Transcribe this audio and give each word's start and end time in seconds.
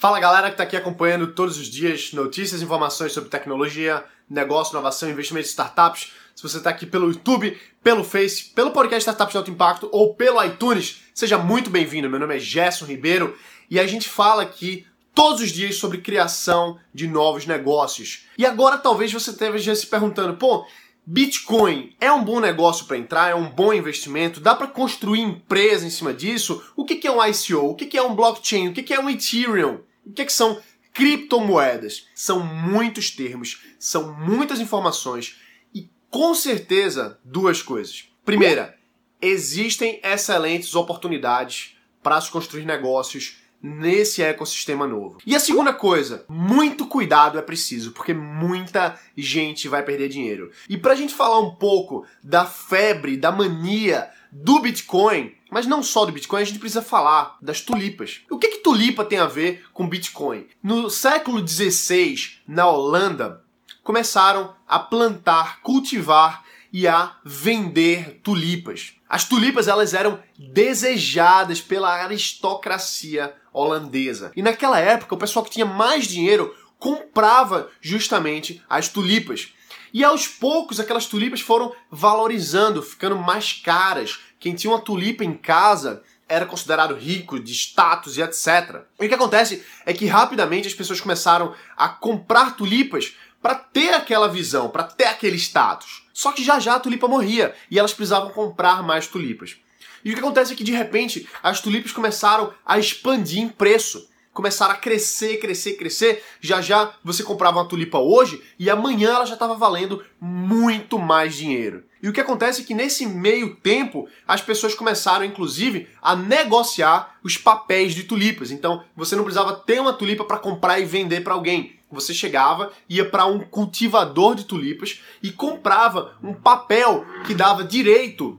Fala 0.00 0.20
galera 0.20 0.46
que 0.46 0.54
está 0.54 0.62
aqui 0.62 0.76
acompanhando 0.76 1.32
todos 1.32 1.58
os 1.58 1.66
dias 1.66 2.12
notícias, 2.12 2.62
informações 2.62 3.12
sobre 3.12 3.28
tecnologia, 3.28 4.04
negócio, 4.30 4.72
inovação, 4.72 5.10
investimento 5.10 5.48
em 5.48 5.50
startups. 5.50 6.12
Se 6.36 6.42
você 6.44 6.58
está 6.58 6.70
aqui 6.70 6.86
pelo 6.86 7.08
YouTube, 7.08 7.58
pelo 7.82 8.04
Face, 8.04 8.44
pelo 8.54 8.70
podcast 8.70 9.00
Startups 9.00 9.32
de 9.32 9.38
Alto 9.38 9.50
Impacto 9.50 9.88
ou 9.90 10.14
pelo 10.14 10.40
iTunes, 10.44 11.02
seja 11.12 11.36
muito 11.36 11.68
bem-vindo. 11.68 12.08
Meu 12.08 12.20
nome 12.20 12.36
é 12.36 12.38
Gerson 12.38 12.84
Ribeiro 12.84 13.36
e 13.68 13.80
a 13.80 13.88
gente 13.88 14.08
fala 14.08 14.44
aqui 14.44 14.86
todos 15.12 15.40
os 15.40 15.50
dias 15.50 15.74
sobre 15.74 15.98
criação 15.98 16.78
de 16.94 17.08
novos 17.08 17.44
negócios. 17.44 18.28
E 18.38 18.46
agora 18.46 18.78
talvez 18.78 19.12
você 19.12 19.30
esteja 19.30 19.74
se 19.74 19.88
perguntando, 19.88 20.36
pô, 20.36 20.64
Bitcoin 21.04 21.92
é 22.00 22.12
um 22.12 22.22
bom 22.22 22.38
negócio 22.38 22.84
para 22.84 22.98
entrar, 22.98 23.30
é 23.30 23.34
um 23.34 23.50
bom 23.50 23.72
investimento, 23.72 24.38
dá 24.38 24.54
para 24.54 24.68
construir 24.68 25.22
empresa 25.22 25.84
em 25.84 25.90
cima 25.90 26.14
disso? 26.14 26.62
O 26.76 26.84
que 26.84 27.04
é 27.04 27.10
um 27.10 27.24
ICO? 27.24 27.70
O 27.70 27.74
que 27.74 27.96
é 27.98 28.02
um 28.02 28.14
blockchain? 28.14 28.68
O 28.68 28.72
que 28.72 28.94
é 28.94 29.00
um 29.00 29.10
Ethereum? 29.10 29.87
O 30.08 30.12
que, 30.12 30.28
são 30.30 30.60
criptomoedas? 30.92 32.06
São 32.14 32.40
muitos 32.40 33.10
termos, 33.10 33.62
são 33.78 34.14
muitas 34.14 34.58
informações 34.58 35.38
e 35.74 35.90
com 36.10 36.34
certeza 36.34 37.18
duas 37.22 37.62
coisas. 37.62 38.08
Primeira, 38.24 38.76
existem 39.20 40.00
excelentes 40.02 40.74
oportunidades 40.74 41.76
para 42.02 42.20
se 42.20 42.30
construir 42.30 42.64
negócios 42.64 43.38
nesse 43.62 44.22
ecossistema 44.22 44.86
novo. 44.86 45.18
E 45.26 45.34
a 45.34 45.40
segunda 45.40 45.72
coisa, 45.72 46.24
muito 46.28 46.86
cuidado 46.86 47.38
é 47.38 47.42
preciso, 47.42 47.92
porque 47.92 48.14
muita 48.14 48.98
gente 49.16 49.68
vai 49.68 49.82
perder 49.82 50.08
dinheiro. 50.08 50.50
E 50.68 50.76
para 50.76 50.92
a 50.92 50.96
gente 50.96 51.14
falar 51.14 51.40
um 51.40 51.54
pouco 51.54 52.06
da 52.22 52.46
febre, 52.46 53.16
da 53.16 53.32
mania 53.32 54.08
do 54.30 54.60
Bitcoin, 54.60 55.34
mas 55.50 55.66
não 55.66 55.82
só 55.82 56.04
do 56.04 56.12
Bitcoin, 56.12 56.42
a 56.42 56.44
gente 56.44 56.58
precisa 56.58 56.82
falar 56.82 57.36
das 57.40 57.60
tulipas. 57.60 58.22
O 58.30 58.38
que, 58.38 58.48
que 58.48 58.58
tulipa 58.58 59.04
tem 59.04 59.18
a 59.18 59.26
ver 59.26 59.64
com 59.72 59.88
Bitcoin? 59.88 60.46
No 60.62 60.90
século 60.90 61.46
XVI, 61.46 62.16
na 62.46 62.68
Holanda, 62.68 63.42
começaram 63.82 64.54
a 64.66 64.78
plantar, 64.78 65.60
cultivar 65.62 66.44
e 66.72 66.86
a 66.86 67.16
vender 67.24 68.20
tulipas. 68.22 68.94
As 69.08 69.24
tulipas 69.24 69.68
elas 69.68 69.94
eram 69.94 70.22
desejadas 70.38 71.60
pela 71.62 71.90
aristocracia 71.90 73.34
holandesa. 73.52 74.30
E 74.36 74.42
naquela 74.42 74.78
época, 74.78 75.14
o 75.14 75.18
pessoal 75.18 75.44
que 75.44 75.50
tinha 75.50 75.64
mais 75.64 76.06
dinheiro 76.06 76.54
comprava 76.78 77.70
justamente 77.80 78.62
as 78.68 78.88
tulipas. 78.88 79.52
E 79.92 80.04
aos 80.04 80.28
poucos 80.28 80.78
aquelas 80.78 81.06
tulipas 81.06 81.40
foram 81.40 81.74
valorizando, 81.90 82.82
ficando 82.82 83.16
mais 83.16 83.52
caras. 83.52 84.18
Quem 84.38 84.54
tinha 84.54 84.72
uma 84.72 84.80
tulipa 84.80 85.24
em 85.24 85.34
casa 85.34 86.02
era 86.28 86.44
considerado 86.44 86.94
rico, 86.94 87.40
de 87.40 87.52
status 87.52 88.16
e 88.16 88.22
etc. 88.22 88.82
E 89.00 89.06
o 89.06 89.08
que 89.08 89.14
acontece 89.14 89.64
é 89.86 89.94
que 89.94 90.06
rapidamente 90.06 90.68
as 90.68 90.74
pessoas 90.74 91.00
começaram 91.00 91.54
a 91.76 91.88
comprar 91.88 92.54
tulipas 92.56 93.16
para 93.40 93.54
ter 93.54 93.94
aquela 93.94 94.28
visão, 94.28 94.68
para 94.68 94.84
ter 94.84 95.06
aquele 95.06 95.36
status. 95.36 96.06
Só 96.12 96.32
que 96.32 96.44
já 96.44 96.58
já 96.58 96.74
a 96.74 96.80
tulipa 96.80 97.08
morria 97.08 97.54
e 97.70 97.78
elas 97.78 97.94
precisavam 97.94 98.30
comprar 98.30 98.82
mais 98.82 99.06
tulipas. 99.06 99.56
E 100.04 100.10
o 100.10 100.14
que 100.14 100.20
acontece 100.20 100.52
é 100.52 100.56
que 100.56 100.64
de 100.64 100.72
repente 100.72 101.28
as 101.42 101.60
tulipas 101.60 101.92
começaram 101.92 102.52
a 102.64 102.78
expandir 102.78 103.40
em 103.40 103.48
preço. 103.48 104.08
Começaram 104.38 104.74
a 104.74 104.76
crescer, 104.76 105.38
crescer, 105.38 105.72
crescer. 105.72 106.22
Já 106.40 106.60
já 106.60 106.92
você 107.02 107.24
comprava 107.24 107.58
uma 107.58 107.68
tulipa 107.68 107.98
hoje 107.98 108.40
e 108.56 108.70
amanhã 108.70 109.16
ela 109.16 109.26
já 109.26 109.34
estava 109.34 109.56
valendo 109.56 110.00
muito 110.20 110.96
mais 110.96 111.34
dinheiro. 111.34 111.82
E 112.00 112.08
o 112.08 112.12
que 112.12 112.20
acontece 112.20 112.60
é 112.60 112.64
que 112.64 112.72
nesse 112.72 113.04
meio 113.04 113.56
tempo 113.56 114.08
as 114.28 114.40
pessoas 114.40 114.76
começaram, 114.76 115.24
inclusive, 115.24 115.88
a 116.00 116.14
negociar 116.14 117.18
os 117.24 117.36
papéis 117.36 117.96
de 117.96 118.04
tulipas. 118.04 118.52
Então 118.52 118.84
você 118.94 119.16
não 119.16 119.24
precisava 119.24 119.54
ter 119.54 119.80
uma 119.80 119.92
tulipa 119.92 120.22
para 120.22 120.38
comprar 120.38 120.78
e 120.78 120.84
vender 120.84 121.24
para 121.24 121.34
alguém. 121.34 121.76
Você 121.90 122.14
chegava, 122.14 122.70
ia 122.88 123.04
para 123.04 123.26
um 123.26 123.40
cultivador 123.40 124.36
de 124.36 124.44
tulipas 124.44 125.00
e 125.20 125.32
comprava 125.32 126.16
um 126.22 126.32
papel 126.32 127.04
que 127.26 127.34
dava 127.34 127.64
direito 127.64 128.38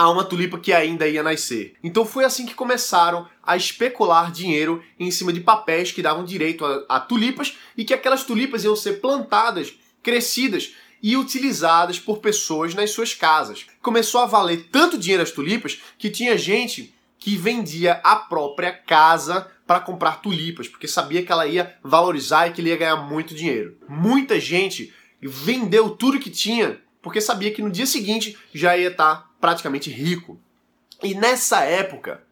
a 0.00 0.08
uma 0.08 0.24
tulipa 0.24 0.58
que 0.58 0.72
ainda 0.72 1.06
ia 1.06 1.22
nascer. 1.22 1.74
Então 1.84 2.06
foi 2.06 2.24
assim 2.24 2.46
que 2.46 2.54
começaram 2.54 3.28
a 3.42 3.54
especular 3.54 4.32
dinheiro 4.32 4.82
em 4.98 5.10
cima 5.10 5.30
de 5.30 5.42
papéis 5.42 5.92
que 5.92 6.00
davam 6.00 6.24
direito 6.24 6.64
a, 6.64 6.86
a 6.88 6.98
tulipas 6.98 7.58
e 7.76 7.84
que 7.84 7.92
aquelas 7.92 8.24
tulipas 8.24 8.64
iam 8.64 8.74
ser 8.74 8.94
plantadas, 9.02 9.74
crescidas 10.02 10.72
e 11.02 11.18
utilizadas 11.18 11.98
por 11.98 12.16
pessoas 12.20 12.74
nas 12.74 12.92
suas 12.92 13.12
casas. 13.12 13.66
Começou 13.82 14.22
a 14.22 14.26
valer 14.26 14.68
tanto 14.72 14.96
dinheiro 14.96 15.22
as 15.22 15.32
tulipas 15.32 15.78
que 15.98 16.08
tinha 16.08 16.38
gente 16.38 16.94
que 17.18 17.36
vendia 17.36 18.00
a 18.02 18.16
própria 18.16 18.72
casa 18.72 19.52
para 19.66 19.80
comprar 19.80 20.22
tulipas, 20.22 20.66
porque 20.66 20.88
sabia 20.88 21.22
que 21.22 21.30
ela 21.30 21.46
ia 21.46 21.76
valorizar 21.84 22.48
e 22.48 22.52
que 22.52 22.62
ele 22.62 22.70
ia 22.70 22.76
ganhar 22.78 22.96
muito 22.96 23.34
dinheiro. 23.34 23.76
Muita 23.86 24.40
gente 24.40 24.94
vendeu 25.20 25.90
tudo 25.90 26.18
que 26.18 26.30
tinha 26.30 26.80
porque 27.02 27.20
sabia 27.20 27.50
que 27.50 27.62
no 27.62 27.70
dia 27.70 27.86
seguinte 27.86 28.36
já 28.54 28.76
ia 28.76 28.88
estar 28.88 29.16
tá 29.16 29.29
praticamente 29.40 29.90
rico. 29.90 30.38
E 31.02 31.14
nessa 31.14 31.60
época, 31.64 32.22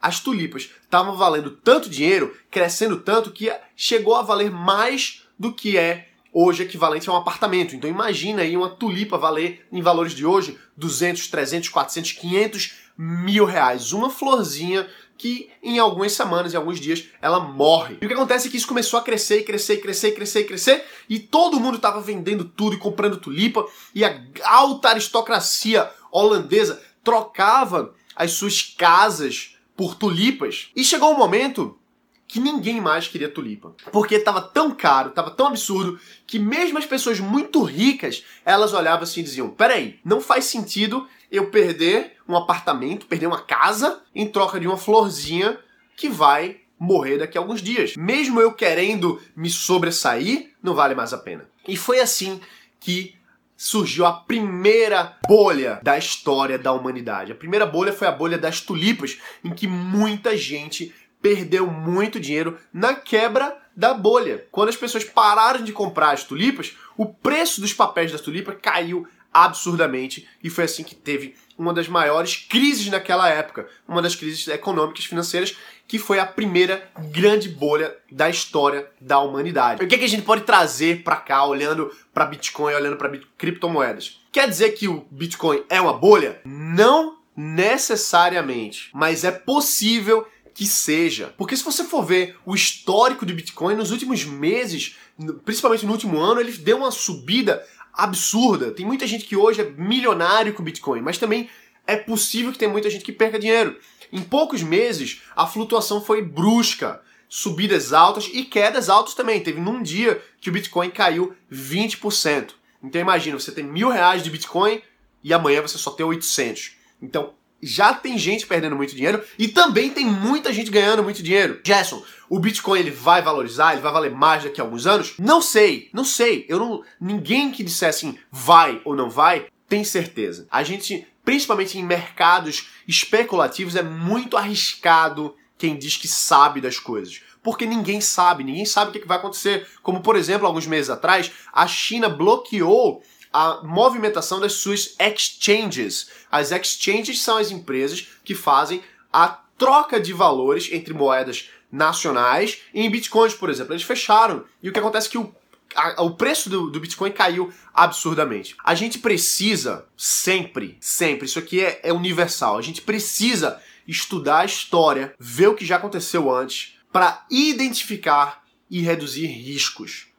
as 0.00 0.20
tulipas 0.20 0.70
estavam 0.82 1.16
valendo 1.16 1.50
tanto 1.50 1.88
dinheiro, 1.88 2.36
crescendo 2.50 3.00
tanto 3.00 3.30
que 3.30 3.52
chegou 3.76 4.14
a 4.14 4.22
valer 4.22 4.50
mais 4.50 5.22
do 5.38 5.52
que 5.52 5.76
é 5.76 6.08
hoje 6.32 6.64
equivalente 6.64 7.08
a 7.08 7.12
um 7.12 7.16
apartamento. 7.16 7.76
Então 7.76 7.88
imagina 7.88 8.42
aí 8.42 8.56
uma 8.56 8.70
tulipa 8.70 9.16
valer, 9.16 9.66
em 9.70 9.80
valores 9.80 10.12
de 10.12 10.26
hoje, 10.26 10.58
200, 10.76 11.28
300, 11.28 11.68
400, 11.68 12.12
500 12.12 12.74
mil 12.96 13.44
reais. 13.44 13.92
Uma 13.92 14.10
florzinha 14.10 14.88
que 15.16 15.50
em 15.62 15.78
algumas 15.78 16.12
semanas, 16.12 16.52
em 16.52 16.56
alguns 16.56 16.80
dias, 16.80 17.08
ela 17.20 17.40
morre. 17.40 17.98
E 18.00 18.04
o 18.04 18.08
que 18.08 18.14
acontece 18.14 18.48
é 18.48 18.50
que 18.50 18.56
isso 18.56 18.66
começou 18.66 18.98
a 18.98 19.02
crescer, 19.02 19.44
crescer, 19.44 19.78
crescer, 19.78 20.12
crescer, 20.12 20.40
e 20.40 20.44
crescer, 20.44 20.84
e 21.08 21.18
todo 21.18 21.60
mundo 21.60 21.76
estava 21.76 22.00
vendendo 22.00 22.44
tudo 22.44 22.74
e 22.76 22.78
comprando 22.78 23.16
tulipa, 23.16 23.64
e 23.94 24.04
a 24.04 24.20
alta 24.44 24.88
aristocracia 24.90 25.90
holandesa 26.10 26.82
trocava 27.02 27.94
as 28.16 28.32
suas 28.32 28.62
casas 28.62 29.56
por 29.76 29.94
tulipas. 29.94 30.70
E 30.74 30.84
chegou 30.84 31.12
um 31.12 31.18
momento 31.18 31.78
que 32.26 32.40
ninguém 32.40 32.80
mais 32.80 33.06
queria 33.06 33.28
tulipa. 33.28 33.74
Porque 33.92 34.16
estava 34.16 34.40
tão 34.40 34.70
caro, 34.72 35.10
estava 35.10 35.30
tão 35.30 35.46
absurdo, 35.46 35.98
que 36.26 36.38
mesmo 36.38 36.78
as 36.78 36.86
pessoas 36.86 37.20
muito 37.20 37.62
ricas, 37.62 38.24
elas 38.44 38.72
olhavam 38.72 39.04
assim 39.04 39.20
e 39.20 39.24
diziam: 39.24 39.50
peraí, 39.50 40.00
não 40.04 40.20
faz 40.20 40.46
sentido 40.46 41.06
eu 41.30 41.50
perder 41.50 42.13
um 42.28 42.36
apartamento, 42.36 43.06
perder 43.06 43.26
uma 43.26 43.40
casa, 43.40 44.00
em 44.14 44.26
troca 44.26 44.58
de 44.58 44.66
uma 44.66 44.76
florzinha 44.76 45.58
que 45.96 46.08
vai 46.08 46.60
morrer 46.78 47.18
daqui 47.18 47.38
a 47.38 47.40
alguns 47.40 47.62
dias. 47.62 47.94
Mesmo 47.96 48.40
eu 48.40 48.52
querendo 48.52 49.20
me 49.36 49.50
sobressair, 49.50 50.50
não 50.62 50.74
vale 50.74 50.94
mais 50.94 51.12
a 51.12 51.18
pena. 51.18 51.48
E 51.66 51.76
foi 51.76 52.00
assim 52.00 52.40
que 52.80 53.14
surgiu 53.56 54.04
a 54.04 54.12
primeira 54.12 55.16
bolha 55.26 55.80
da 55.82 55.96
história 55.96 56.58
da 56.58 56.72
humanidade. 56.72 57.32
A 57.32 57.36
primeira 57.36 57.64
bolha 57.64 57.92
foi 57.92 58.06
a 58.06 58.12
bolha 58.12 58.36
das 58.36 58.60
tulipas, 58.60 59.18
em 59.42 59.50
que 59.50 59.66
muita 59.66 60.36
gente 60.36 60.94
perdeu 61.22 61.66
muito 61.66 62.20
dinheiro 62.20 62.58
na 62.72 62.94
quebra 62.94 63.56
da 63.74 63.94
bolha. 63.94 64.46
Quando 64.52 64.68
as 64.68 64.76
pessoas 64.76 65.04
pararam 65.04 65.64
de 65.64 65.72
comprar 65.72 66.10
as 66.10 66.24
tulipas, 66.24 66.76
o 66.96 67.06
preço 67.06 67.60
dos 67.60 67.72
papéis 67.72 68.12
das 68.12 68.20
tulipas 68.20 68.56
caiu 68.60 69.06
absurdamente 69.34 70.28
e 70.42 70.48
foi 70.48 70.64
assim 70.64 70.84
que 70.84 70.94
teve 70.94 71.34
uma 71.58 71.74
das 71.74 71.88
maiores 71.88 72.36
crises 72.36 72.88
naquela 72.88 73.28
época, 73.28 73.68
uma 73.86 74.00
das 74.00 74.14
crises 74.14 74.46
econômicas 74.48 75.04
financeiras 75.04 75.56
que 75.86 75.98
foi 75.98 76.18
a 76.18 76.26
primeira 76.26 76.88
grande 77.10 77.48
bolha 77.48 77.94
da 78.10 78.30
história 78.30 78.88
da 79.00 79.18
humanidade. 79.18 79.84
O 79.84 79.88
que, 79.88 79.94
é 79.94 79.98
que 79.98 80.04
a 80.04 80.08
gente 80.08 80.22
pode 80.22 80.42
trazer 80.42 81.02
para 81.02 81.16
cá 81.16 81.44
olhando 81.44 81.90
para 82.12 82.24
Bitcoin, 82.24 82.74
olhando 82.74 82.96
para 82.96 83.10
criptomoedas? 83.36 84.20
Quer 84.32 84.48
dizer 84.48 84.70
que 84.70 84.88
o 84.88 85.06
Bitcoin 85.10 85.62
é 85.68 85.80
uma 85.80 85.92
bolha? 85.92 86.40
Não 86.44 87.18
necessariamente, 87.36 88.90
mas 88.94 89.24
é 89.24 89.30
possível 89.30 90.26
que 90.54 90.66
seja. 90.66 91.34
Porque 91.36 91.56
se 91.56 91.64
você 91.64 91.84
for 91.84 92.04
ver 92.04 92.36
o 92.46 92.54
histórico 92.54 93.26
do 93.26 93.34
Bitcoin 93.34 93.74
nos 93.74 93.90
últimos 93.90 94.24
meses, 94.24 94.96
principalmente 95.44 95.84
no 95.84 95.92
último 95.92 96.18
ano, 96.20 96.40
ele 96.40 96.52
deu 96.52 96.78
uma 96.78 96.92
subida 96.92 97.66
absurda. 97.96 98.70
Tem 98.70 98.84
muita 98.84 99.06
gente 99.06 99.24
que 99.24 99.36
hoje 99.36 99.60
é 99.60 99.70
milionário 99.70 100.52
com 100.52 100.62
Bitcoin, 100.62 101.00
mas 101.00 101.18
também 101.18 101.48
é 101.86 101.96
possível 101.96 102.52
que 102.52 102.58
tenha 102.58 102.70
muita 102.70 102.90
gente 102.90 103.04
que 103.04 103.12
perca 103.12 103.38
dinheiro. 103.38 103.78
Em 104.12 104.22
poucos 104.22 104.62
meses, 104.62 105.22
a 105.34 105.46
flutuação 105.46 106.00
foi 106.00 106.22
brusca. 106.22 107.00
Subidas 107.28 107.92
altas 107.92 108.30
e 108.32 108.44
quedas 108.44 108.88
altas 108.88 109.14
também. 109.14 109.42
Teve 109.42 109.60
num 109.60 109.82
dia 109.82 110.22
que 110.40 110.48
o 110.48 110.52
Bitcoin 110.52 110.90
caiu 110.90 111.34
20%. 111.50 112.50
Então 112.82 113.00
imagina, 113.00 113.38
você 113.38 113.50
tem 113.50 113.64
mil 113.64 113.88
reais 113.88 114.22
de 114.22 114.30
Bitcoin 114.30 114.80
e 115.22 115.32
amanhã 115.32 115.62
você 115.62 115.76
só 115.76 115.90
tem 115.90 116.06
800. 116.06 116.76
Então 117.02 117.34
já 117.64 117.94
tem 117.94 118.18
gente 118.18 118.46
perdendo 118.46 118.76
muito 118.76 118.94
dinheiro 118.94 119.22
e 119.38 119.48
também 119.48 119.90
tem 119.90 120.04
muita 120.04 120.52
gente 120.52 120.70
ganhando 120.70 121.02
muito 121.02 121.22
dinheiro. 121.22 121.60
Jason, 121.64 122.02
o 122.28 122.38
Bitcoin 122.38 122.80
ele 122.80 122.90
vai 122.90 123.22
valorizar, 123.22 123.72
ele 123.72 123.82
vai 123.82 123.92
valer 123.92 124.10
mais 124.10 124.44
daqui 124.44 124.60
a 124.60 124.64
alguns 124.64 124.86
anos? 124.86 125.14
Não 125.18 125.40
sei, 125.40 125.88
não 125.92 126.04
sei. 126.04 126.44
Eu 126.48 126.58
não, 126.58 126.82
ninguém 127.00 127.50
que 127.50 127.64
dissesse 127.64 128.06
assim, 128.06 128.18
vai 128.30 128.80
ou 128.84 128.94
não 128.94 129.08
vai, 129.08 129.46
tem 129.68 129.84
certeza. 129.84 130.46
A 130.50 130.62
gente, 130.62 131.06
principalmente 131.24 131.78
em 131.78 131.82
mercados 131.82 132.68
especulativos, 132.86 133.76
é 133.76 133.82
muito 133.82 134.36
arriscado 134.36 135.34
quem 135.56 135.78
diz 135.78 135.96
que 135.96 136.08
sabe 136.08 136.60
das 136.60 136.78
coisas. 136.78 137.22
porque 137.42 137.66
ninguém 137.66 138.00
sabe, 138.00 138.42
ninguém 138.42 138.64
sabe 138.64 138.90
o 138.90 139.00
que 139.00 139.06
vai 139.06 139.18
acontecer. 139.18 139.68
Como, 139.82 140.00
por 140.00 140.16
exemplo, 140.16 140.46
alguns 140.46 140.66
meses 140.66 140.88
atrás, 140.88 141.30
a 141.52 141.66
China 141.66 142.08
bloqueou 142.08 143.02
a 143.34 143.60
movimentação 143.64 144.38
das 144.38 144.52
suas 144.52 144.94
exchanges. 144.96 146.08
As 146.30 146.52
exchanges 146.52 147.20
são 147.20 147.36
as 147.36 147.50
empresas 147.50 148.06
que 148.24 148.32
fazem 148.32 148.80
a 149.12 149.40
troca 149.58 149.98
de 149.98 150.12
valores 150.12 150.68
entre 150.70 150.94
moedas 150.94 151.50
nacionais 151.70 152.60
em 152.72 152.88
bitcoins, 152.88 153.34
por 153.34 153.50
exemplo. 153.50 153.72
Eles 153.72 153.82
fecharam. 153.82 154.44
E 154.62 154.68
o 154.68 154.72
que 154.72 154.78
acontece 154.78 155.08
é 155.08 155.10
que 155.10 155.18
o 155.18 155.34
a, 155.74 156.02
o 156.04 156.14
preço 156.14 156.48
do, 156.48 156.70
do, 156.70 156.78
Bitcoin 156.78 157.10
caiu 157.10 157.52
absurdamente. 157.72 158.54
A 158.62 158.76
gente 158.76 159.00
precisa 159.00 159.84
sempre, 159.96 160.76
sempre, 160.80 161.26
isso 161.26 161.40
aqui 161.40 161.64
é, 161.64 161.80
é 161.82 161.92
universal, 161.92 162.56
a 162.56 162.62
gente 162.62 162.80
precisa 162.80 163.60
estudar 163.84 164.40
a 164.40 164.44
história, 164.44 165.12
ver 165.18 165.48
o 165.48 165.54
que 165.54 165.66
já 165.66 165.74
aconteceu 165.74 166.32
antes, 166.32 166.76
para 166.92 167.26
identificar 167.28 168.44
e 168.70 168.82
reduzir 168.82 169.26
riscos. 169.26 170.13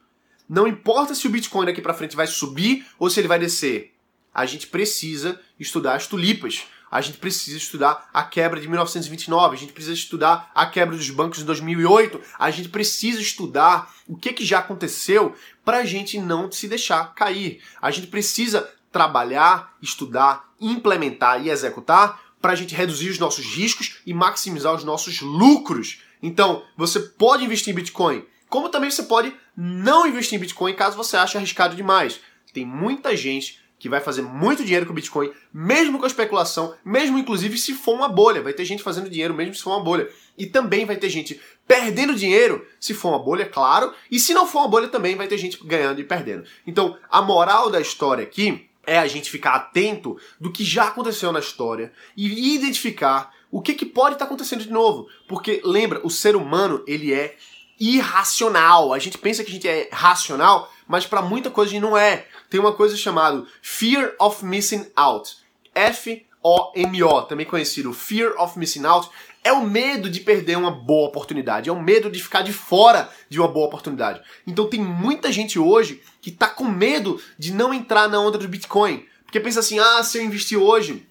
Não 0.48 0.66
importa 0.66 1.14
se 1.14 1.26
o 1.26 1.30
Bitcoin 1.30 1.66
daqui 1.66 1.80
para 1.80 1.94
frente 1.94 2.16
vai 2.16 2.26
subir 2.26 2.86
ou 2.98 3.10
se 3.10 3.20
ele 3.20 3.28
vai 3.28 3.38
descer. 3.38 3.94
A 4.32 4.46
gente 4.46 4.66
precisa 4.66 5.40
estudar 5.58 5.94
as 5.94 6.06
tulipas 6.06 6.66
a 6.90 7.00
gente 7.00 7.18
precisa 7.18 7.56
estudar 7.56 8.08
a 8.12 8.22
quebra 8.22 8.60
de 8.60 8.68
1929, 8.68 9.56
a 9.56 9.58
gente 9.58 9.72
precisa 9.72 9.94
estudar 9.94 10.50
a 10.54 10.66
quebra 10.66 10.96
dos 10.96 11.10
bancos 11.10 11.38
de 11.38 11.44
2008, 11.44 12.20
a 12.38 12.50
gente 12.50 12.68
precisa 12.68 13.20
estudar 13.20 13.92
o 14.06 14.16
que, 14.16 14.32
que 14.32 14.44
já 14.44 14.60
aconteceu 14.60 15.34
para 15.64 15.78
a 15.78 15.84
gente 15.84 16.18
não 16.18 16.50
se 16.50 16.68
deixar 16.68 17.14
cair. 17.14 17.60
A 17.82 17.90
gente 17.90 18.06
precisa 18.06 18.70
trabalhar, 18.92 19.76
estudar, 19.82 20.48
implementar 20.60 21.44
e 21.44 21.50
executar 21.50 22.20
para 22.40 22.52
a 22.52 22.56
gente 22.56 22.74
reduzir 22.74 23.10
os 23.10 23.18
nossos 23.18 23.44
riscos 23.44 23.98
e 24.06 24.14
maximizar 24.14 24.72
os 24.74 24.84
nossos 24.84 25.20
lucros. 25.20 26.00
Então, 26.22 26.62
você 26.76 27.00
pode 27.00 27.44
investir 27.44 27.72
em 27.72 27.76
Bitcoin, 27.76 28.24
como 28.48 28.68
também 28.68 28.90
você 28.90 29.02
pode 29.02 29.34
não 29.56 30.06
investir 30.06 30.36
em 30.36 30.40
Bitcoin 30.40 30.74
caso 30.74 30.96
você 30.96 31.16
ache 31.16 31.36
arriscado 31.36 31.74
demais. 31.74 32.20
Tem 32.52 32.64
muita 32.64 33.16
gente 33.16 33.58
que 33.78 33.88
vai 33.88 34.00
fazer 34.00 34.22
muito 34.22 34.64
dinheiro 34.64 34.86
com 34.86 34.92
o 34.92 34.94
Bitcoin, 34.94 35.30
mesmo 35.52 35.98
com 35.98 36.04
a 36.04 36.08
especulação, 36.08 36.74
mesmo 36.84 37.18
inclusive 37.18 37.58
se 37.58 37.74
for 37.74 37.94
uma 37.94 38.08
bolha. 38.08 38.42
Vai 38.42 38.52
ter 38.52 38.64
gente 38.64 38.82
fazendo 38.82 39.10
dinheiro 39.10 39.34
mesmo 39.34 39.54
se 39.54 39.62
for 39.62 39.70
uma 39.70 39.82
bolha. 39.84 40.08
E 40.36 40.46
também 40.46 40.84
vai 40.84 40.96
ter 40.96 41.08
gente 41.08 41.40
perdendo 41.66 42.14
dinheiro 42.14 42.66
se 42.80 42.94
for 42.94 43.10
uma 43.10 43.18
bolha, 43.18 43.46
claro. 43.46 43.92
E 44.10 44.18
se 44.18 44.32
não 44.32 44.46
for 44.46 44.60
uma 44.60 44.68
bolha, 44.68 44.88
também 44.88 45.14
vai 45.14 45.26
ter 45.26 45.38
gente 45.38 45.58
ganhando 45.64 46.00
e 46.00 46.04
perdendo. 46.04 46.44
Então, 46.66 46.96
a 47.10 47.20
moral 47.20 47.70
da 47.70 47.80
história 47.80 48.24
aqui 48.24 48.66
é 48.86 48.98
a 48.98 49.06
gente 49.06 49.30
ficar 49.30 49.54
atento 49.54 50.16
do 50.40 50.50
que 50.50 50.64
já 50.64 50.84
aconteceu 50.84 51.32
na 51.32 51.40
história 51.40 51.92
e 52.16 52.54
identificar 52.54 53.34
o 53.50 53.60
que, 53.60 53.74
que 53.74 53.84
pode 53.84 54.14
estar 54.14 54.24
acontecendo 54.24 54.62
de 54.62 54.70
novo. 54.70 55.08
Porque, 55.28 55.60
lembra, 55.64 56.00
o 56.04 56.10
ser 56.10 56.36
humano, 56.36 56.82
ele 56.86 57.12
é 57.12 57.36
irracional. 57.78 58.92
A 58.92 58.98
gente 58.98 59.18
pensa 59.18 59.44
que 59.44 59.50
a 59.50 59.54
gente 59.54 59.68
é 59.68 59.88
racional, 59.92 60.72
mas 60.86 61.06
para 61.06 61.22
muita 61.22 61.50
coisa 61.50 61.70
a 61.70 61.74
gente 61.74 61.82
não 61.82 61.96
é 61.96 62.26
tem 62.48 62.60
uma 62.60 62.72
coisa 62.72 62.96
chamada 62.96 63.44
Fear 63.60 64.14
of 64.18 64.44
Missing 64.44 64.86
Out. 64.94 65.36
F-O-M-O, 65.74 67.22
também 67.22 67.44
conhecido 67.44 67.92
Fear 67.92 68.34
of 68.40 68.58
Missing 68.58 68.84
Out, 68.86 69.10
é 69.44 69.52
o 69.52 69.66
medo 69.66 70.08
de 70.08 70.20
perder 70.20 70.56
uma 70.56 70.70
boa 70.70 71.08
oportunidade, 71.08 71.68
é 71.68 71.72
o 71.72 71.80
medo 71.80 72.10
de 72.10 72.22
ficar 72.22 72.42
de 72.42 72.52
fora 72.52 73.10
de 73.28 73.38
uma 73.38 73.48
boa 73.48 73.66
oportunidade. 73.66 74.20
Então 74.46 74.68
tem 74.68 74.80
muita 74.80 75.30
gente 75.30 75.58
hoje 75.58 76.02
que 76.20 76.30
tá 76.30 76.48
com 76.48 76.64
medo 76.64 77.20
de 77.38 77.52
não 77.52 77.72
entrar 77.72 78.08
na 78.08 78.18
onda 78.20 78.38
do 78.38 78.48
Bitcoin. 78.48 79.04
Porque 79.24 79.40
pensa 79.40 79.60
assim, 79.60 79.78
ah, 79.78 80.02
se 80.02 80.18
eu 80.18 80.24
investir 80.24 80.58
hoje, 80.58 81.06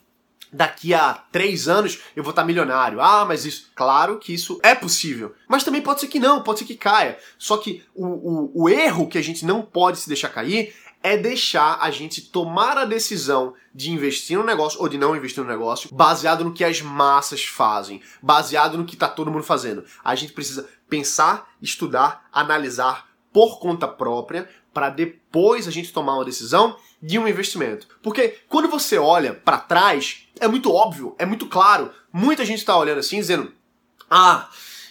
daqui 0.55 0.93
a 0.93 1.13
três 1.31 1.67
anos 1.67 1.99
eu 2.15 2.23
vou 2.23 2.31
estar 2.31 2.45
milionário. 2.45 3.01
Ah, 3.01 3.25
mas 3.25 3.45
isso. 3.45 3.71
Claro 3.75 4.17
que 4.17 4.33
isso 4.33 4.59
é 4.63 4.73
possível. 4.73 5.35
Mas 5.47 5.63
também 5.63 5.81
pode 5.81 5.99
ser 5.99 6.07
que 6.07 6.19
não, 6.19 6.41
pode 6.41 6.59
ser 6.59 6.65
que 6.65 6.75
caia. 6.75 7.19
Só 7.37 7.57
que 7.57 7.83
o, 7.93 8.05
o, 8.05 8.63
o 8.63 8.69
erro 8.69 9.07
que 9.07 9.17
a 9.17 9.21
gente 9.21 9.45
não 9.45 9.61
pode 9.61 9.99
se 9.99 10.07
deixar 10.07 10.29
cair 10.29 10.73
é 11.03 11.15
deixar 11.15 11.77
a 11.81 11.91
gente 11.91 12.19
tomar 12.19 12.79
a 12.79 12.85
decisão 12.85 13.53
de 13.73 13.91
investir 13.91 14.37
no 14.37 14.43
negócio 14.43 14.81
ou 14.81 14.89
de 14.89 14.97
não 14.97 15.15
investir 15.15 15.43
no 15.43 15.49
negócio 15.49 15.93
baseado 15.93 16.43
no 16.43 16.51
que 16.51 16.63
as 16.63 16.81
massas 16.81 17.43
fazem, 17.43 18.01
baseado 18.23 18.75
no 18.75 18.85
que 18.85 18.95
está 18.95 19.07
todo 19.07 19.29
mundo 19.29 19.43
fazendo. 19.43 19.85
A 20.03 20.15
gente 20.15 20.33
precisa 20.33 20.67
pensar, 20.89 21.47
estudar, 21.61 22.27
analisar 22.31 23.07
por 23.31 23.59
conta 23.59 23.87
própria 23.87 24.49
para 24.73 24.89
depois 24.89 25.67
a 25.67 25.71
gente 25.71 25.93
tomar 25.93 26.15
uma 26.15 26.25
decisão 26.25 26.75
de 27.05 27.19
um 27.19 27.27
investimento. 27.27 27.87
Porque 28.01 28.39
quando 28.49 28.67
você 28.67 28.97
olha 28.97 29.33
para 29.33 29.59
trás, 29.59 30.27
é 30.39 30.47
muito 30.47 30.73
óbvio, 30.73 31.15
é 31.19 31.25
muito 31.25 31.45
claro. 31.45 31.91
Muita 32.11 32.43
gente 32.43 32.59
está 32.59 32.75
olhando 32.75 32.99
assim 32.99 33.17
dizendo: 33.19 33.53
ah, 34.09 34.49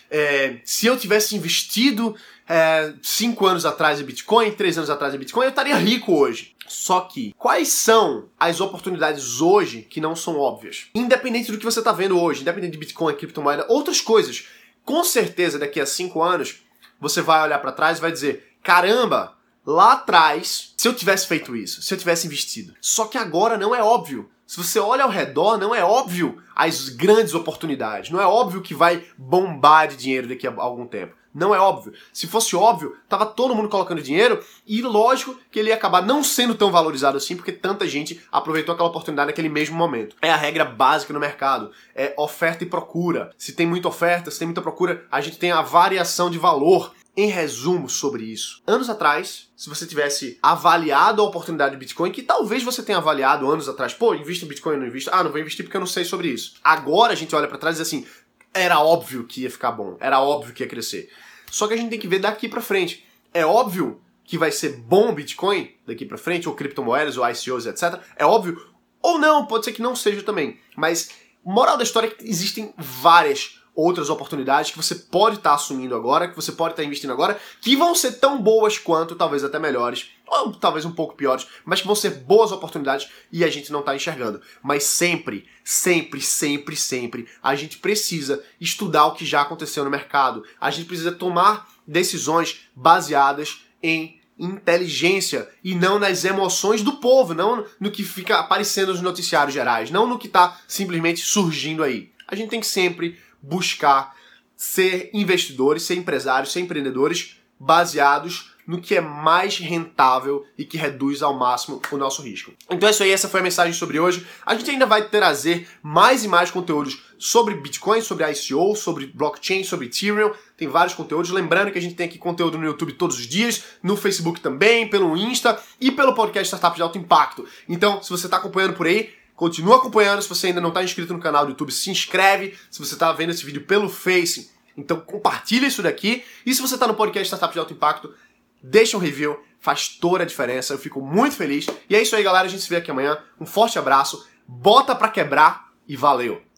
é, 0.08 0.58
se 0.64 0.86
eu 0.86 0.96
tivesse 0.96 1.34
investido 1.34 2.14
é, 2.48 2.94
cinco 3.02 3.46
anos 3.46 3.66
atrás 3.66 4.00
em 4.00 4.04
Bitcoin, 4.04 4.52
três 4.52 4.78
anos 4.78 4.90
atrás 4.90 5.12
em 5.12 5.18
Bitcoin, 5.18 5.44
eu 5.44 5.50
estaria 5.50 5.76
rico 5.76 6.14
hoje. 6.14 6.54
Só 6.68 7.00
que, 7.00 7.34
quais 7.36 7.68
são 7.68 8.28
as 8.38 8.60
oportunidades 8.60 9.40
hoje 9.40 9.82
que 9.82 10.00
não 10.00 10.16
são 10.16 10.38
óbvias? 10.38 10.86
Independente 10.94 11.52
do 11.52 11.58
que 11.58 11.64
você 11.64 11.80
está 11.80 11.92
vendo 11.92 12.18
hoje, 12.18 12.40
independente 12.40 12.72
de 12.72 12.78
Bitcoin, 12.78 13.14
criptomoeda, 13.14 13.66
outras 13.68 14.00
coisas. 14.00 14.46
Com 14.84 15.04
certeza, 15.04 15.58
daqui 15.58 15.80
a 15.80 15.86
cinco 15.86 16.22
anos, 16.22 16.62
você 17.00 17.20
vai 17.20 17.42
olhar 17.42 17.58
para 17.58 17.72
trás 17.72 17.98
e 17.98 18.00
vai 18.00 18.12
dizer: 18.12 18.56
caramba, 18.62 19.36
lá 19.66 19.92
atrás, 19.92 20.74
se 20.76 20.86
eu 20.86 20.94
tivesse 20.94 21.26
feito 21.26 21.56
isso, 21.56 21.82
se 21.82 21.92
eu 21.92 21.98
tivesse 21.98 22.26
investido. 22.26 22.74
Só 22.80 23.06
que 23.06 23.18
agora 23.18 23.56
não 23.56 23.74
é 23.74 23.82
óbvio. 23.82 24.30
Se 24.46 24.58
você 24.58 24.78
olha 24.78 25.04
ao 25.04 25.10
redor, 25.10 25.56
não 25.56 25.74
é 25.74 25.82
óbvio 25.82 26.42
as 26.54 26.88
grandes 26.90 27.34
oportunidades. 27.34 28.10
Não 28.10 28.20
é 28.20 28.26
óbvio 28.26 28.60
que 28.60 28.74
vai 28.74 29.04
bombar 29.16 29.88
de 29.88 29.96
dinheiro 29.96 30.28
daqui 30.28 30.46
a 30.46 30.52
algum 30.56 30.86
tempo. 30.86 31.14
Não 31.34 31.52
é 31.52 31.58
óbvio. 31.58 31.92
Se 32.12 32.28
fosse 32.28 32.54
óbvio, 32.54 32.96
tava 33.08 33.26
todo 33.26 33.56
mundo 33.56 33.68
colocando 33.68 34.00
dinheiro 34.00 34.40
e 34.64 34.80
lógico 34.80 35.36
que 35.50 35.58
ele 35.58 35.70
ia 35.70 35.74
acabar 35.74 36.00
não 36.00 36.22
sendo 36.22 36.54
tão 36.54 36.70
valorizado 36.70 37.16
assim 37.16 37.34
porque 37.34 37.50
tanta 37.50 37.88
gente 37.88 38.22
aproveitou 38.30 38.72
aquela 38.72 38.88
oportunidade 38.88 39.26
naquele 39.26 39.48
mesmo 39.48 39.76
momento. 39.76 40.14
É 40.22 40.30
a 40.30 40.36
regra 40.36 40.64
básica 40.64 41.12
no 41.12 41.18
mercado. 41.18 41.72
É 41.92 42.14
oferta 42.16 42.62
e 42.62 42.68
procura. 42.68 43.30
Se 43.36 43.52
tem 43.52 43.66
muita 43.66 43.88
oferta, 43.88 44.30
se 44.30 44.38
tem 44.38 44.46
muita 44.46 44.62
procura, 44.62 45.04
a 45.10 45.20
gente 45.20 45.36
tem 45.36 45.50
a 45.50 45.60
variação 45.60 46.30
de 46.30 46.38
valor. 46.38 46.92
Em 47.16 47.28
resumo 47.28 47.88
sobre 47.88 48.24
isso, 48.24 48.60
anos 48.66 48.90
atrás, 48.90 49.48
se 49.56 49.68
você 49.68 49.86
tivesse 49.86 50.36
avaliado 50.42 51.22
a 51.22 51.24
oportunidade 51.24 51.70
de 51.70 51.78
Bitcoin, 51.78 52.10
que 52.10 52.22
talvez 52.22 52.64
você 52.64 52.82
tenha 52.82 52.98
avaliado 52.98 53.48
anos 53.48 53.68
atrás, 53.68 53.94
pô, 53.94 54.14
invista 54.14 54.44
em 54.44 54.48
Bitcoin, 54.48 54.78
não 54.78 54.86
invista, 54.86 55.12
ah, 55.14 55.22
não 55.22 55.30
vou 55.30 55.40
investir 55.40 55.64
porque 55.64 55.76
eu 55.76 55.80
não 55.80 55.86
sei 55.86 56.04
sobre 56.04 56.28
isso. 56.28 56.54
Agora 56.64 57.12
a 57.12 57.16
gente 57.16 57.34
olha 57.36 57.46
para 57.46 57.56
trás 57.56 57.76
e 57.76 57.82
diz 57.82 57.86
assim, 57.86 58.04
era 58.52 58.80
óbvio 58.80 59.24
que 59.24 59.42
ia 59.42 59.50
ficar 59.50 59.70
bom, 59.70 59.96
era 60.00 60.20
óbvio 60.20 60.52
que 60.52 60.64
ia 60.64 60.68
crescer. 60.68 61.08
Só 61.48 61.68
que 61.68 61.74
a 61.74 61.76
gente 61.76 61.90
tem 61.90 62.00
que 62.00 62.08
ver 62.08 62.18
daqui 62.18 62.48
para 62.48 62.60
frente. 62.60 63.06
É 63.32 63.46
óbvio 63.46 64.00
que 64.24 64.36
vai 64.36 64.50
ser 64.50 64.76
bom 64.78 65.10
o 65.10 65.12
Bitcoin 65.12 65.70
daqui 65.86 66.04
para 66.04 66.18
frente, 66.18 66.48
ou 66.48 66.54
criptomoedas, 66.54 67.16
ou 67.16 67.28
ICOs, 67.28 67.66
etc. 67.66 68.00
É 68.16 68.24
óbvio. 68.26 68.60
Ou 69.00 69.18
não, 69.18 69.46
pode 69.46 69.64
ser 69.64 69.72
que 69.72 69.82
não 69.82 69.94
seja 69.94 70.22
também. 70.22 70.58
Mas, 70.76 71.10
moral 71.44 71.76
da 71.76 71.84
história 71.84 72.08
é 72.08 72.10
que 72.10 72.28
existem 72.28 72.74
várias 72.76 73.60
outras 73.74 74.08
oportunidades 74.08 74.70
que 74.70 74.76
você 74.76 74.94
pode 74.94 75.36
estar 75.36 75.50
tá 75.50 75.56
assumindo 75.56 75.94
agora, 75.94 76.28
que 76.28 76.36
você 76.36 76.52
pode 76.52 76.72
estar 76.72 76.82
tá 76.82 76.86
investindo 76.86 77.12
agora, 77.12 77.38
que 77.60 77.76
vão 77.76 77.94
ser 77.94 78.12
tão 78.12 78.40
boas 78.40 78.78
quanto, 78.78 79.16
talvez 79.16 79.42
até 79.42 79.58
melhores, 79.58 80.10
ou 80.26 80.52
talvez 80.52 80.84
um 80.84 80.92
pouco 80.92 81.14
piores, 81.14 81.46
mas 81.64 81.80
que 81.80 81.86
vão 81.86 81.96
ser 81.96 82.10
boas 82.10 82.52
oportunidades 82.52 83.08
e 83.32 83.44
a 83.44 83.48
gente 83.48 83.72
não 83.72 83.80
está 83.80 83.94
enxergando. 83.94 84.40
Mas 84.62 84.84
sempre, 84.84 85.46
sempre, 85.64 86.20
sempre, 86.20 86.76
sempre, 86.76 87.28
a 87.42 87.54
gente 87.54 87.78
precisa 87.78 88.42
estudar 88.60 89.06
o 89.06 89.14
que 89.14 89.26
já 89.26 89.42
aconteceu 89.42 89.84
no 89.84 89.90
mercado. 89.90 90.44
A 90.60 90.70
gente 90.70 90.86
precisa 90.86 91.12
tomar 91.12 91.68
decisões 91.86 92.60
baseadas 92.74 93.64
em 93.82 94.20
inteligência 94.38 95.48
e 95.62 95.74
não 95.74 95.98
nas 95.98 96.24
emoções 96.24 96.82
do 96.82 96.94
povo, 96.94 97.34
não 97.34 97.64
no 97.78 97.90
que 97.90 98.02
fica 98.02 98.38
aparecendo 98.38 98.92
nos 98.92 99.00
noticiários 99.00 99.54
gerais, 99.54 99.90
não 99.90 100.08
no 100.08 100.18
que 100.18 100.26
está 100.26 100.58
simplesmente 100.66 101.20
surgindo 101.20 101.84
aí. 101.84 102.10
A 102.26 102.34
gente 102.34 102.50
tem 102.50 102.60
que 102.60 102.66
sempre 102.66 103.18
buscar 103.48 104.14
ser 104.56 105.10
investidores, 105.12 105.82
ser 105.82 105.96
empresários, 105.96 106.52
ser 106.52 106.60
empreendedores 106.60 107.36
baseados 107.58 108.52
no 108.66 108.80
que 108.80 108.94
é 108.94 109.00
mais 109.00 109.58
rentável 109.58 110.44
e 110.56 110.64
que 110.64 110.78
reduz 110.78 111.22
ao 111.22 111.34
máximo 111.34 111.82
o 111.90 111.96
nosso 111.96 112.22
risco. 112.22 112.52
Então 112.70 112.88
é 112.88 112.92
isso 112.92 113.02
aí, 113.02 113.10
essa 113.10 113.28
foi 113.28 113.40
a 113.40 113.42
mensagem 113.42 113.74
sobre 113.74 114.00
hoje. 114.00 114.26
A 114.44 114.54
gente 114.54 114.70
ainda 114.70 114.86
vai 114.86 115.08
trazer 115.08 115.68
mais 115.82 116.24
e 116.24 116.28
mais 116.28 116.50
conteúdos 116.50 117.02
sobre 117.18 117.54
Bitcoin, 117.54 118.00
sobre 118.00 118.24
ICO, 118.30 118.74
sobre 118.74 119.06
blockchain, 119.06 119.64
sobre 119.64 119.86
Ethereum. 119.86 120.32
Tem 120.56 120.68
vários 120.68 120.94
conteúdos. 120.94 121.30
Lembrando 121.30 121.72
que 121.72 121.78
a 121.78 121.82
gente 121.82 121.94
tem 121.94 122.06
aqui 122.06 122.18
conteúdo 122.18 122.56
no 122.56 122.64
YouTube 122.64 122.94
todos 122.94 123.18
os 123.18 123.26
dias, 123.26 123.64
no 123.82 123.96
Facebook 123.96 124.40
também, 124.40 124.88
pelo 124.88 125.16
Insta 125.16 125.60
e 125.80 125.90
pelo 125.90 126.14
podcast 126.14 126.46
Startup 126.46 126.74
de 126.74 126.82
Alto 126.82 126.98
Impacto. 126.98 127.46
Então, 127.68 128.02
se 128.02 128.10
você 128.10 128.26
está 128.26 128.38
acompanhando 128.38 128.74
por 128.74 128.86
aí, 128.86 129.12
Continua 129.36 129.76
acompanhando. 129.76 130.22
Se 130.22 130.28
você 130.28 130.48
ainda 130.48 130.60
não 130.60 130.68
está 130.68 130.82
inscrito 130.82 131.12
no 131.12 131.20
canal 131.20 131.44
do 131.44 131.50
YouTube, 131.50 131.72
se 131.72 131.90
inscreve. 131.90 132.56
Se 132.70 132.78
você 132.78 132.94
está 132.94 133.12
vendo 133.12 133.30
esse 133.30 133.44
vídeo 133.44 133.64
pelo 133.64 133.88
Face, 133.88 134.50
então 134.76 135.00
compartilha 135.00 135.66
isso 135.66 135.82
daqui. 135.82 136.24
E 136.44 136.54
se 136.54 136.62
você 136.62 136.74
está 136.74 136.86
no 136.86 136.94
podcast 136.94 137.26
Startup 137.26 137.52
de 137.52 137.58
Alto 137.58 137.72
Impacto, 137.72 138.14
deixa 138.62 138.96
um 138.96 139.00
review. 139.00 139.38
Faz 139.60 139.88
toda 139.88 140.24
a 140.24 140.26
diferença. 140.26 140.74
Eu 140.74 140.78
fico 140.78 141.00
muito 141.00 141.36
feliz. 141.36 141.66
E 141.88 141.96
é 141.96 142.02
isso 142.02 142.14
aí, 142.14 142.22
galera. 142.22 142.46
A 142.46 142.50
gente 142.50 142.62
se 142.62 142.68
vê 142.68 142.76
aqui 142.76 142.90
amanhã. 142.90 143.18
Um 143.40 143.46
forte 143.46 143.78
abraço. 143.78 144.26
Bota 144.46 144.94
pra 144.94 145.08
quebrar 145.08 145.68
e 145.88 145.96
valeu! 145.96 146.53